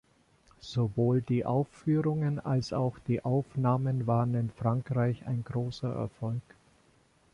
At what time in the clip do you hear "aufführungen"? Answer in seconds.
1.45-2.39